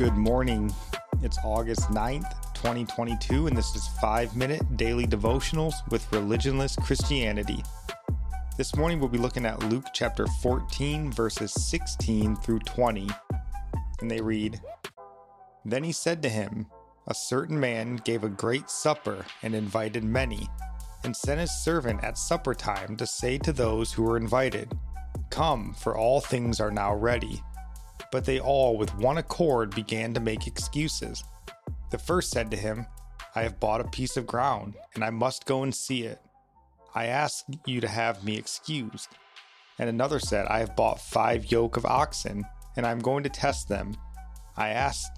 Good 0.00 0.16
morning. 0.16 0.74
It's 1.22 1.36
August 1.44 1.90
9th, 1.90 2.54
2022, 2.54 3.48
and 3.48 3.54
this 3.54 3.76
is 3.76 3.86
5 4.00 4.34
Minute 4.34 4.78
Daily 4.78 5.06
Devotionals 5.06 5.74
with 5.90 6.10
Religionless 6.10 6.82
Christianity. 6.82 7.62
This 8.56 8.74
morning 8.76 8.98
we'll 8.98 9.10
be 9.10 9.18
looking 9.18 9.44
at 9.44 9.62
Luke 9.68 9.84
chapter 9.92 10.26
14, 10.40 11.12
verses 11.12 11.52
16 11.52 12.36
through 12.36 12.60
20. 12.60 13.08
And 14.00 14.10
they 14.10 14.22
read 14.22 14.58
Then 15.66 15.84
he 15.84 15.92
said 15.92 16.22
to 16.22 16.30
him, 16.30 16.64
A 17.06 17.14
certain 17.14 17.60
man 17.60 17.96
gave 17.96 18.24
a 18.24 18.30
great 18.30 18.70
supper 18.70 19.26
and 19.42 19.54
invited 19.54 20.02
many, 20.02 20.48
and 21.04 21.14
sent 21.14 21.40
his 21.40 21.62
servant 21.62 22.02
at 22.02 22.16
supper 22.16 22.54
time 22.54 22.96
to 22.96 23.06
say 23.06 23.36
to 23.36 23.52
those 23.52 23.92
who 23.92 24.04
were 24.04 24.16
invited, 24.16 24.72
Come, 25.28 25.74
for 25.74 25.94
all 25.94 26.22
things 26.22 26.58
are 26.58 26.70
now 26.70 26.94
ready. 26.94 27.42
But 28.12 28.24
they 28.24 28.40
all, 28.40 28.76
with 28.76 28.94
one 28.96 29.18
accord, 29.18 29.74
began 29.74 30.14
to 30.14 30.20
make 30.20 30.46
excuses. 30.46 31.22
The 31.90 31.98
first 31.98 32.30
said 32.30 32.50
to 32.50 32.56
him, 32.56 32.86
I 33.34 33.42
have 33.42 33.60
bought 33.60 33.80
a 33.80 33.88
piece 33.88 34.16
of 34.16 34.26
ground, 34.26 34.74
and 34.94 35.04
I 35.04 35.10
must 35.10 35.46
go 35.46 35.62
and 35.62 35.74
see 35.74 36.02
it. 36.02 36.20
I 36.94 37.06
ask 37.06 37.44
you 37.66 37.80
to 37.80 37.88
have 37.88 38.24
me 38.24 38.36
excused. 38.36 39.08
And 39.78 39.88
another 39.88 40.18
said, 40.18 40.46
I 40.46 40.58
have 40.58 40.74
bought 40.74 41.00
five 41.00 41.50
yoke 41.52 41.76
of 41.76 41.86
oxen, 41.86 42.44
and 42.76 42.84
I 42.84 42.90
am 42.90 42.98
going 42.98 43.22
to 43.22 43.28
test 43.28 43.68
them. 43.68 43.94
I 44.56 44.70
ask, 44.70 45.08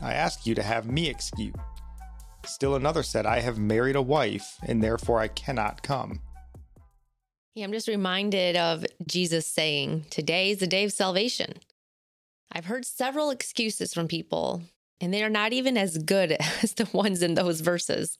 I 0.00 0.14
ask 0.14 0.46
you 0.46 0.54
to 0.54 0.62
have 0.62 0.90
me 0.90 1.08
excused. 1.08 1.56
Still 2.44 2.76
another 2.76 3.02
said, 3.02 3.26
I 3.26 3.40
have 3.40 3.58
married 3.58 3.96
a 3.96 4.02
wife, 4.02 4.56
and 4.62 4.82
therefore 4.82 5.18
I 5.18 5.28
cannot 5.28 5.82
come. 5.82 6.20
Yeah, 7.54 7.64
I'm 7.64 7.72
just 7.72 7.88
reminded 7.88 8.56
of 8.56 8.84
Jesus 9.06 9.46
saying, 9.46 10.06
Today 10.10 10.50
is 10.50 10.58
the 10.58 10.66
day 10.66 10.84
of 10.84 10.92
salvation. 10.92 11.54
I've 12.56 12.64
heard 12.64 12.86
several 12.86 13.28
excuses 13.28 13.92
from 13.92 14.08
people, 14.08 14.62
and 14.98 15.12
they 15.12 15.22
are 15.22 15.28
not 15.28 15.52
even 15.52 15.76
as 15.76 15.98
good 15.98 16.32
as 16.62 16.72
the 16.72 16.88
ones 16.90 17.20
in 17.20 17.34
those 17.34 17.60
verses. 17.60 18.16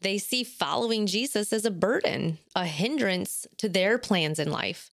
They 0.00 0.16
see 0.16 0.42
following 0.42 1.06
Jesus 1.06 1.52
as 1.52 1.66
a 1.66 1.70
burden, 1.70 2.38
a 2.56 2.64
hindrance 2.64 3.46
to 3.58 3.68
their 3.68 3.98
plans 3.98 4.38
in 4.38 4.50
life. 4.50 4.90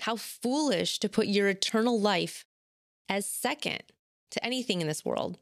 How 0.00 0.16
foolish 0.16 0.98
to 1.00 1.10
put 1.10 1.26
your 1.26 1.48
eternal 1.48 2.00
life 2.00 2.46
as 3.06 3.26
second 3.26 3.82
to 4.30 4.42
anything 4.42 4.80
in 4.80 4.86
this 4.86 5.04
world. 5.04 5.36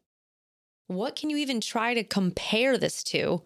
What 0.88 1.14
can 1.14 1.30
you 1.30 1.36
even 1.36 1.60
try 1.60 1.94
to 1.94 2.02
compare 2.02 2.76
this 2.76 3.04
to 3.04 3.40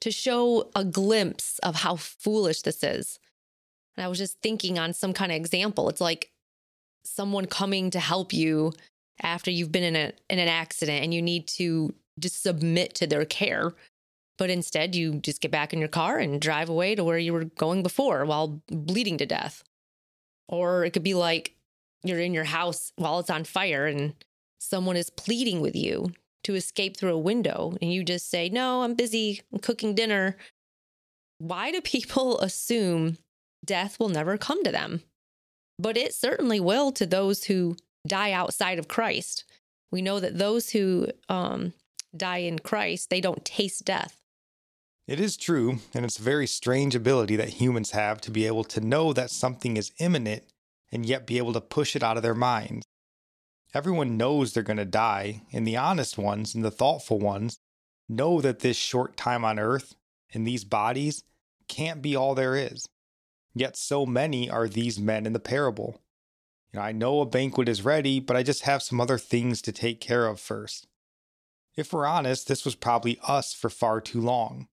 to 0.00 0.10
show 0.10 0.70
a 0.74 0.86
glimpse 0.86 1.58
of 1.58 1.74
how 1.74 1.96
foolish 1.96 2.62
this 2.62 2.82
is? 2.82 3.18
And 3.94 4.06
I 4.06 4.08
was 4.08 4.16
just 4.16 4.40
thinking 4.40 4.78
on 4.78 4.94
some 4.94 5.12
kind 5.12 5.32
of 5.32 5.36
example. 5.36 5.90
It's 5.90 6.00
like 6.00 6.32
someone 7.04 7.46
coming 7.46 7.90
to 7.90 8.00
help 8.00 8.32
you 8.32 8.72
after 9.20 9.50
you've 9.50 9.72
been 9.72 9.82
in 9.82 9.96
a 9.96 10.12
in 10.30 10.38
an 10.38 10.48
accident 10.48 11.02
and 11.02 11.12
you 11.12 11.22
need 11.22 11.46
to 11.48 11.94
just 12.18 12.42
submit 12.42 12.94
to 12.96 13.06
their 13.06 13.24
care. 13.24 13.74
But 14.36 14.50
instead 14.50 14.94
you 14.94 15.14
just 15.14 15.40
get 15.40 15.50
back 15.50 15.72
in 15.72 15.80
your 15.80 15.88
car 15.88 16.18
and 16.18 16.40
drive 16.40 16.68
away 16.68 16.94
to 16.94 17.02
where 17.02 17.18
you 17.18 17.32
were 17.32 17.44
going 17.44 17.82
before 17.82 18.24
while 18.24 18.62
bleeding 18.68 19.18
to 19.18 19.26
death. 19.26 19.64
Or 20.48 20.84
it 20.84 20.92
could 20.92 21.02
be 21.02 21.14
like 21.14 21.54
you're 22.04 22.20
in 22.20 22.34
your 22.34 22.44
house 22.44 22.92
while 22.96 23.18
it's 23.18 23.30
on 23.30 23.44
fire 23.44 23.86
and 23.86 24.14
someone 24.60 24.96
is 24.96 25.10
pleading 25.10 25.60
with 25.60 25.74
you 25.74 26.12
to 26.44 26.54
escape 26.54 26.96
through 26.96 27.14
a 27.14 27.18
window 27.18 27.76
and 27.82 27.92
you 27.92 28.04
just 28.04 28.30
say 28.30 28.48
no 28.48 28.82
i'm 28.82 28.94
busy 28.94 29.42
I'm 29.52 29.58
cooking 29.58 29.94
dinner. 29.94 30.36
Why 31.38 31.70
do 31.70 31.80
people 31.80 32.40
assume 32.40 33.18
death 33.64 33.98
will 33.98 34.08
never 34.08 34.38
come 34.38 34.62
to 34.64 34.72
them 34.72 35.02
but 35.78 35.96
it 35.96 36.14
certainly 36.14 36.60
will 36.60 36.92
to 36.92 37.06
those 37.06 37.44
who 37.44 37.76
die 38.06 38.32
outside 38.32 38.78
of 38.78 38.88
Christ. 38.88 39.44
We 39.90 40.02
know 40.02 40.20
that 40.20 40.38
those 40.38 40.70
who 40.70 41.08
um, 41.28 41.72
die 42.16 42.38
in 42.38 42.58
Christ, 42.58 43.10
they 43.10 43.20
don't 43.20 43.44
taste 43.44 43.84
death. 43.84 44.20
It 45.06 45.20
is 45.20 45.38
true, 45.38 45.78
and 45.94 46.04
it's 46.04 46.18
a 46.18 46.22
very 46.22 46.46
strange 46.46 46.94
ability 46.94 47.36
that 47.36 47.60
humans 47.60 47.92
have 47.92 48.20
to 48.22 48.30
be 48.30 48.46
able 48.46 48.64
to 48.64 48.80
know 48.80 49.14
that 49.14 49.30
something 49.30 49.76
is 49.76 49.92
imminent 49.98 50.42
and 50.92 51.06
yet 51.06 51.26
be 51.26 51.38
able 51.38 51.54
to 51.54 51.60
push 51.60 51.96
it 51.96 52.02
out 52.02 52.16
of 52.18 52.22
their 52.22 52.34
minds. 52.34 52.84
Everyone 53.74 54.16
knows 54.16 54.52
they're 54.52 54.62
going 54.62 54.78
to 54.78 54.84
die, 54.84 55.42
and 55.52 55.66
the 55.66 55.76
honest 55.76 56.18
ones 56.18 56.54
and 56.54 56.64
the 56.64 56.70
thoughtful 56.70 57.18
ones 57.18 57.58
know 58.08 58.40
that 58.40 58.60
this 58.60 58.76
short 58.76 59.16
time 59.16 59.44
on 59.44 59.58
earth 59.58 59.94
and 60.32 60.46
these 60.46 60.64
bodies 60.64 61.22
can't 61.68 62.02
be 62.02 62.16
all 62.16 62.34
there 62.34 62.56
is. 62.56 62.88
Yet 63.58 63.76
so 63.76 64.06
many 64.06 64.48
are 64.48 64.68
these 64.68 65.00
men 65.00 65.26
in 65.26 65.32
the 65.32 65.40
parable. 65.40 66.00
You 66.72 66.78
know, 66.78 66.84
I 66.84 66.92
know 66.92 67.20
a 67.20 67.26
banquet 67.26 67.68
is 67.68 67.84
ready, 67.84 68.20
but 68.20 68.36
I 68.36 68.44
just 68.44 68.62
have 68.62 68.84
some 68.84 69.00
other 69.00 69.18
things 69.18 69.60
to 69.62 69.72
take 69.72 70.00
care 70.00 70.28
of 70.28 70.38
first. 70.38 70.86
If 71.74 71.92
we're 71.92 72.06
honest, 72.06 72.46
this 72.46 72.64
was 72.64 72.76
probably 72.76 73.18
us 73.26 73.52
for 73.52 73.68
far 73.68 74.00
too 74.00 74.20
long. 74.20 74.68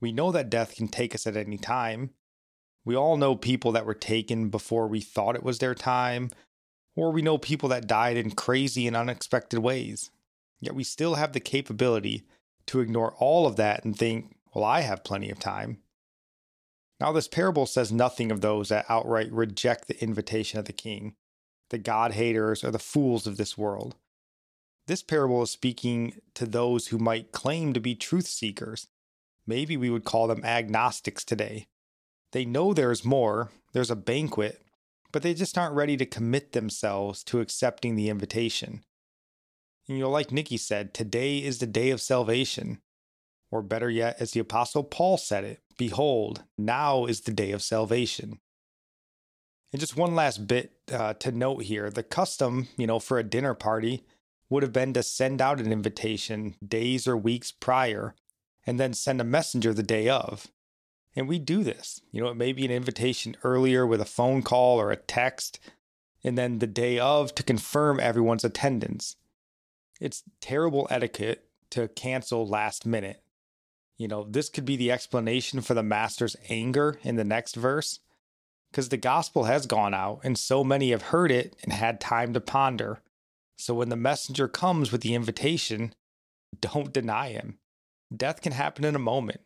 We 0.00 0.10
know 0.10 0.32
that 0.32 0.48
death 0.48 0.74
can 0.74 0.88
take 0.88 1.14
us 1.14 1.26
at 1.26 1.36
any 1.36 1.58
time. 1.58 2.10
We 2.82 2.96
all 2.96 3.18
know 3.18 3.36
people 3.36 3.72
that 3.72 3.84
were 3.84 3.92
taken 3.92 4.48
before 4.48 4.88
we 4.88 5.02
thought 5.02 5.36
it 5.36 5.42
was 5.42 5.58
their 5.58 5.74
time, 5.74 6.30
or 6.96 7.10
we 7.10 7.20
know 7.20 7.36
people 7.36 7.68
that 7.68 7.86
died 7.86 8.16
in 8.16 8.30
crazy 8.30 8.86
and 8.86 8.96
unexpected 8.96 9.58
ways. 9.58 10.10
Yet 10.60 10.74
we 10.74 10.84
still 10.84 11.16
have 11.16 11.34
the 11.34 11.40
capability 11.40 12.24
to 12.68 12.80
ignore 12.80 13.12
all 13.18 13.46
of 13.46 13.56
that 13.56 13.84
and 13.84 13.94
think, 13.94 14.34
well, 14.54 14.64
I 14.64 14.80
have 14.80 15.04
plenty 15.04 15.28
of 15.28 15.38
time. 15.38 15.82
Now, 17.04 17.12
this 17.12 17.28
parable 17.28 17.66
says 17.66 17.92
nothing 17.92 18.32
of 18.32 18.40
those 18.40 18.70
that 18.70 18.86
outright 18.88 19.30
reject 19.30 19.88
the 19.88 20.02
invitation 20.02 20.58
of 20.58 20.64
the 20.64 20.72
king, 20.72 21.16
the 21.68 21.76
God 21.76 22.12
haters, 22.12 22.64
or 22.64 22.70
the 22.70 22.78
fools 22.78 23.26
of 23.26 23.36
this 23.36 23.58
world. 23.58 23.96
This 24.86 25.02
parable 25.02 25.42
is 25.42 25.50
speaking 25.50 26.14
to 26.32 26.46
those 26.46 26.86
who 26.86 26.96
might 26.96 27.30
claim 27.30 27.74
to 27.74 27.80
be 27.80 27.94
truth 27.94 28.26
seekers. 28.26 28.86
Maybe 29.46 29.76
we 29.76 29.90
would 29.90 30.04
call 30.06 30.28
them 30.28 30.46
agnostics 30.46 31.26
today. 31.26 31.66
They 32.32 32.46
know 32.46 32.72
there's 32.72 33.04
more, 33.04 33.50
there's 33.74 33.90
a 33.90 33.96
banquet, 33.96 34.62
but 35.12 35.22
they 35.22 35.34
just 35.34 35.58
aren't 35.58 35.74
ready 35.74 35.98
to 35.98 36.06
commit 36.06 36.52
themselves 36.52 37.22
to 37.24 37.40
accepting 37.40 37.96
the 37.96 38.08
invitation. 38.08 38.82
And 39.88 39.98
you 39.98 40.04
know, 40.04 40.10
like 40.10 40.32
Nikki 40.32 40.56
said, 40.56 40.94
today 40.94 41.36
is 41.36 41.58
the 41.58 41.66
day 41.66 41.90
of 41.90 42.00
salvation. 42.00 42.80
Or 43.50 43.60
better 43.60 43.90
yet, 43.90 44.16
as 44.20 44.30
the 44.30 44.40
Apostle 44.40 44.84
Paul 44.84 45.18
said 45.18 45.44
it, 45.44 45.60
Behold, 45.76 46.44
now 46.56 47.06
is 47.06 47.22
the 47.22 47.32
day 47.32 47.50
of 47.50 47.62
salvation. 47.62 48.38
And 49.72 49.80
just 49.80 49.96
one 49.96 50.14
last 50.14 50.46
bit 50.46 50.72
uh, 50.92 51.14
to 51.14 51.32
note 51.32 51.64
here 51.64 51.90
the 51.90 52.04
custom, 52.04 52.68
you 52.76 52.86
know, 52.86 53.00
for 53.00 53.18
a 53.18 53.24
dinner 53.24 53.54
party 53.54 54.04
would 54.48 54.62
have 54.62 54.72
been 54.72 54.92
to 54.92 55.02
send 55.02 55.42
out 55.42 55.58
an 55.58 55.72
invitation 55.72 56.54
days 56.64 57.08
or 57.08 57.16
weeks 57.16 57.50
prior 57.50 58.14
and 58.64 58.78
then 58.78 58.94
send 58.94 59.20
a 59.20 59.24
messenger 59.24 59.74
the 59.74 59.82
day 59.82 60.08
of. 60.08 60.46
And 61.16 61.26
we 61.26 61.40
do 61.40 61.64
this. 61.64 62.00
You 62.12 62.22
know, 62.22 62.28
it 62.28 62.36
may 62.36 62.52
be 62.52 62.64
an 62.64 62.70
invitation 62.70 63.36
earlier 63.42 63.84
with 63.84 64.00
a 64.00 64.04
phone 64.04 64.42
call 64.42 64.80
or 64.80 64.92
a 64.92 64.96
text, 64.96 65.58
and 66.22 66.38
then 66.38 66.60
the 66.60 66.68
day 66.68 67.00
of 67.00 67.34
to 67.34 67.42
confirm 67.42 67.98
everyone's 67.98 68.44
attendance. 68.44 69.16
It's 70.00 70.22
terrible 70.40 70.86
etiquette 70.88 71.48
to 71.70 71.88
cancel 71.88 72.46
last 72.46 72.86
minute. 72.86 73.23
You 73.98 74.08
know, 74.08 74.26
this 74.28 74.48
could 74.48 74.64
be 74.64 74.76
the 74.76 74.90
explanation 74.90 75.60
for 75.60 75.74
the 75.74 75.82
master's 75.82 76.36
anger 76.48 76.98
in 77.02 77.16
the 77.16 77.24
next 77.24 77.54
verse, 77.54 78.00
because 78.70 78.88
the 78.88 78.96
gospel 78.96 79.44
has 79.44 79.66
gone 79.66 79.94
out 79.94 80.20
and 80.24 80.36
so 80.36 80.64
many 80.64 80.90
have 80.90 81.02
heard 81.02 81.30
it 81.30 81.56
and 81.62 81.72
had 81.72 82.00
time 82.00 82.32
to 82.34 82.40
ponder. 82.40 83.00
So 83.56 83.74
when 83.74 83.88
the 83.88 83.96
messenger 83.96 84.48
comes 84.48 84.90
with 84.90 85.02
the 85.02 85.14
invitation, 85.14 85.94
don't 86.60 86.92
deny 86.92 87.28
him. 87.28 87.58
Death 88.14 88.40
can 88.42 88.52
happen 88.52 88.84
in 88.84 88.96
a 88.96 89.00
moment. 89.00 89.40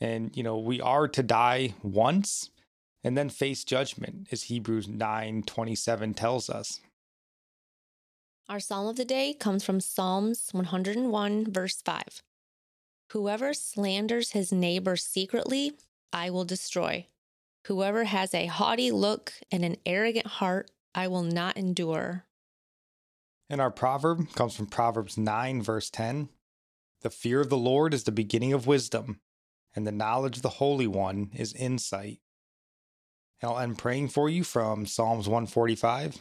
And, 0.00 0.36
you 0.36 0.42
know, 0.42 0.58
we 0.58 0.80
are 0.80 1.08
to 1.08 1.22
die 1.22 1.74
once 1.82 2.50
and 3.04 3.16
then 3.16 3.28
face 3.28 3.62
judgment, 3.62 4.26
as 4.32 4.44
Hebrews 4.44 4.88
9 4.88 5.44
27 5.44 6.14
tells 6.14 6.50
us. 6.50 6.80
Our 8.48 8.58
psalm 8.58 8.88
of 8.88 8.96
the 8.96 9.04
day 9.04 9.32
comes 9.32 9.64
from 9.64 9.80
Psalms 9.80 10.48
101, 10.52 11.52
verse 11.52 11.80
5. 11.82 12.22
Whoever 13.10 13.54
slanders 13.54 14.32
his 14.32 14.52
neighbor 14.52 14.96
secretly, 14.96 15.72
I 16.12 16.30
will 16.30 16.44
destroy. 16.44 17.06
Whoever 17.66 18.04
has 18.04 18.34
a 18.34 18.46
haughty 18.46 18.90
look 18.90 19.32
and 19.50 19.64
an 19.64 19.76
arrogant 19.86 20.26
heart, 20.26 20.70
I 20.94 21.08
will 21.08 21.22
not 21.22 21.56
endure. 21.56 22.24
And 23.48 23.60
our 23.60 23.70
proverb 23.70 24.32
comes 24.34 24.56
from 24.56 24.66
Proverbs 24.66 25.16
9, 25.16 25.62
verse 25.62 25.88
10. 25.90 26.28
The 27.02 27.10
fear 27.10 27.40
of 27.40 27.48
the 27.48 27.56
Lord 27.56 27.94
is 27.94 28.04
the 28.04 28.12
beginning 28.12 28.52
of 28.52 28.66
wisdom, 28.66 29.20
and 29.74 29.86
the 29.86 29.92
knowledge 29.92 30.36
of 30.36 30.42
the 30.42 30.48
Holy 30.48 30.86
One 30.86 31.30
is 31.34 31.52
insight. 31.54 32.18
And 33.40 33.50
I'll 33.50 33.58
end 33.58 33.78
praying 33.78 34.08
for 34.08 34.28
you 34.28 34.42
from 34.42 34.86
Psalms 34.86 35.28
145. 35.28 36.18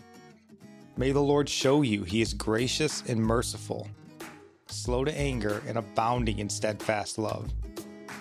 May 0.97 1.11
the 1.11 1.21
Lord 1.21 1.49
show 1.49 1.81
you 1.81 2.03
he 2.03 2.21
is 2.21 2.33
gracious 2.33 3.01
and 3.07 3.19
merciful, 3.19 3.87
slow 4.67 5.03
to 5.03 5.17
anger 5.17 5.61
and 5.67 5.77
abounding 5.77 6.39
in 6.39 6.49
steadfast 6.49 7.17
love, 7.17 7.51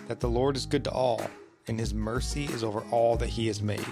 that 0.09 0.21
the 0.21 0.29
Lord 0.29 0.57
is 0.57 0.67
good 0.67 0.85
to 0.85 0.91
all, 0.91 1.23
and 1.67 1.79
his 1.79 1.95
mercy 1.95 2.45
is 2.45 2.63
over 2.63 2.83
all 2.91 3.17
that 3.17 3.29
he 3.29 3.47
has 3.47 3.63
made. 3.63 3.87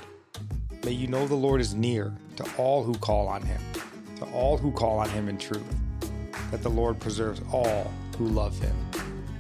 May 0.85 0.93
you 0.93 1.07
know 1.07 1.27
the 1.27 1.35
Lord 1.35 1.61
is 1.61 1.75
near 1.75 2.13
to 2.37 2.47
all 2.59 2.83
who 2.83 2.95
call 2.95 3.29
on 3.29 3.43
him, 3.43 3.61
to 4.17 4.25
all 4.27 4.57
who 4.57 4.71
call 4.73 4.99
on 4.99 5.09
him 5.11 5.29
in 5.29 5.39
truth, 5.39 5.75
that 6.51 6.63
the 6.63 6.69
Lord 6.69 6.99
preserves 6.99 7.41
all 7.53 7.91
who 8.19 8.27
love 8.27 8.59
him. 8.59 8.77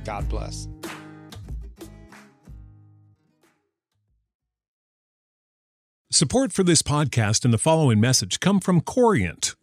God 0.04 0.28
bless. 0.28 0.68
Support 6.10 6.52
for 6.52 6.62
this 6.62 6.82
podcast 6.82 7.44
and 7.44 7.54
the 7.54 7.58
following 7.58 7.98
message 7.98 8.38
come 8.38 8.60
from 8.60 8.82
Corient. 8.82 9.54